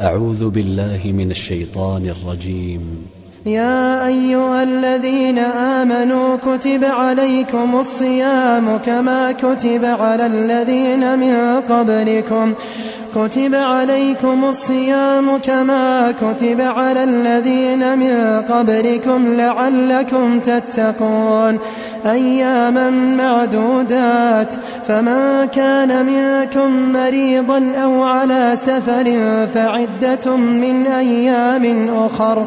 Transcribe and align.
أعوذ 0.00 0.48
بالله 0.48 1.00
من 1.04 1.30
الشيطان 1.30 2.06
الرجيم. 2.06 3.06
يا 3.46 4.06
أيها 4.06 4.62
الذين 4.62 5.38
آمنوا 5.38 6.36
كتب 6.36 6.84
عليكم 6.84 7.76
الصيام 7.80 8.76
كما 8.76 9.32
كتب 9.32 9.84
على 9.84 10.26
الذين 10.26 11.18
من 11.18 11.60
قبلكم. 11.60 12.54
كتب 13.16 13.54
عليكم 13.54 14.44
الصيام 14.44 15.38
كما 15.38 16.14
كتب 16.20 16.60
على 16.60 17.04
الذين 17.04 17.98
من 17.98 18.42
قبلكم 18.48 19.34
لعلكم 19.34 20.40
تتقون. 20.40 21.58
أياما 22.06 22.90
معدودات. 22.90 24.54
فمن 24.88 25.48
كان 25.54 26.06
منكم 26.06 26.92
مريضا 26.92 27.72
أو 27.82 28.02
على 28.02 28.52
سفر 28.66 29.18
فعدة 29.54 30.36
من 30.36 30.86
أيام 30.86 31.88
أخر. 32.06 32.46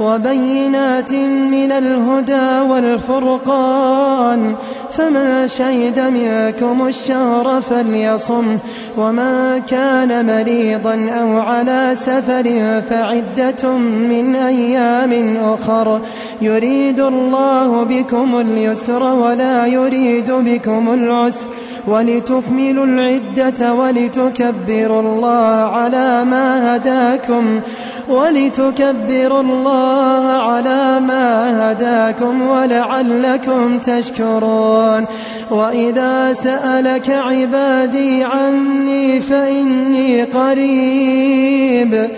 وبينات 0.00 1.12
من 1.52 1.72
الهدى 1.72 2.60
والفرقان. 2.70 4.54
فمن 4.92 5.48
شهد 5.48 6.00
منكم 6.00 6.86
الشهر 6.86 7.60
فليصم 7.60 8.58
ومن 8.98 9.62
كان 9.68 10.26
مريضا 10.26 11.10
أو 11.20 11.38
على 11.38 11.92
سفر 11.94 12.46
فعدة 12.90 13.76
من 14.10 14.36
أيام 14.36 15.36
أخر. 15.36 16.00
يريد 16.42 17.00
الله 17.00 17.84
بكم 17.84 18.40
اليسر 18.40 19.02
ولا 19.02 19.66
يريد 19.66 20.32
بكم 20.32 20.94
العسر. 20.94 21.46
ولتكملوا 21.86 22.84
العدة 22.84 23.74
ولتكبروا 23.74 25.00
الله 25.00 25.54
على 25.76 26.24
ما 26.24 26.76
هداكم. 26.76 27.60
ولتكبروا 28.08 29.40
الله 29.40 30.32
على 30.32 31.00
ما 31.00 31.72
هداكم 31.72 32.42
ولعلكم 32.42 33.78
تشكرون. 33.78 35.04
وإذا 35.50 36.32
سألك 36.32 37.10
عبادي 37.10 38.24
عني 38.24 39.20
فإني 39.20 40.22
قريب 40.22 42.08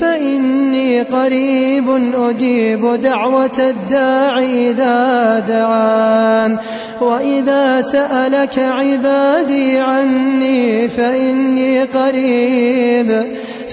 فإني 0.00 1.02
قريب 1.02 2.14
أجيب 2.14 3.00
دعوة 3.02 3.58
الداع 3.58 4.38
إذا 4.38 5.38
دعان. 5.48 6.58
وإذا 7.00 7.82
سألك 7.82 8.58
عبادي 8.58 9.78
عني 9.78 10.88
فإني 10.88 11.82
قريب 11.82 13.26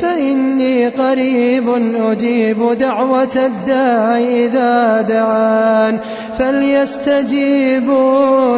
فإني 0.03 0.87
قريب 0.87 1.69
أجيب 1.95 2.77
دعوة 2.79 3.35
الداع 3.35 4.17
إذا 4.17 5.01
دعان 5.01 5.99
فليستجيبوا 6.39 7.89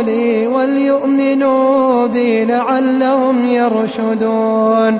لي 0.01 0.47
وليؤمنوا 0.47 2.07
بي 2.07 2.45
لعلهم 2.45 3.47
يرشدون. 3.47 4.99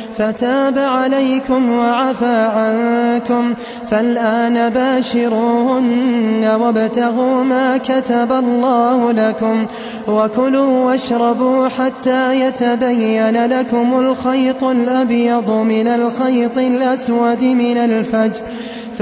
فتاب 0.17 0.77
عليكم 0.77 1.69
وعفى 1.69 2.51
عنكم 2.55 3.53
فالآن 3.91 4.69
باشروهن 4.69 6.57
وابتغوا 6.59 7.43
ما 7.43 7.77
كتب 7.77 8.31
الله 8.31 9.11
لكم 9.11 9.65
وكلوا 10.07 10.85
واشربوا 10.85 11.67
حتى 11.67 12.41
يتبين 12.41 13.45
لكم 13.45 13.99
الخيط 13.99 14.63
الأبيض 14.63 15.49
من 15.49 15.87
الخيط 15.87 16.57
الأسود 16.57 17.43
من 17.43 17.77
الفجر 17.77 18.41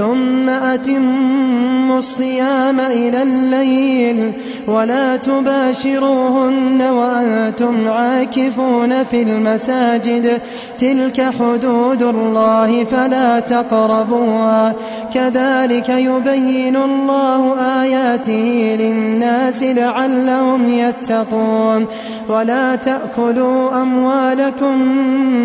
ثم 0.00 0.48
أتموا 0.48 1.98
الصيام 1.98 2.80
إلى 2.80 3.22
الليل 3.22 4.32
ولا 4.66 5.16
تباشروهن 5.16 6.82
وأنتم 6.82 7.88
عاكفون 7.88 9.04
في 9.04 9.22
المساجد. 9.22 10.40
تلك 10.78 11.30
حدود 11.40 12.02
الله 12.02 12.84
فلا 12.84 13.40
تقربوها. 13.40 14.74
كذلك 15.14 15.88
يبين 15.88 16.76
الله 16.76 17.54
آياته 17.82 18.76
للناس 18.80 19.62
لعلهم 19.62 20.68
يتقون. 20.68 21.86
ولا 22.28 22.76
تأكلوا 22.76 23.82
أموالكم 23.82 24.74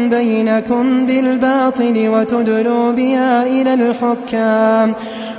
بينكم 0.10 1.06
بالباطل 1.06 2.10
وتدلوا 2.10 2.92
بها 2.92 3.44
إلى 3.44 3.74
الحكام. 3.74 4.45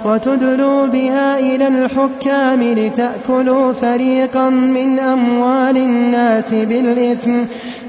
وتدلوا 0.04 0.86
بها 0.86 1.38
إلى 1.38 1.68
الحكام 1.68 2.62
لتأكلوا 2.62 3.72
فريقا 3.72 4.50
من 4.50 4.98
أموال 4.98 5.76
الناس 5.76 6.54
بالإثم 6.54 7.32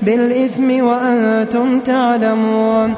بالإثم 0.01 0.83
وأنتم 0.83 1.79
تعلمون. 1.79 2.95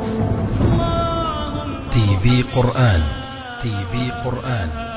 تي 1.92 2.08
في 2.24 2.44
قرآن 2.56 3.02
تي 3.62 3.70
في 3.92 4.12
قرآن. 4.26 4.89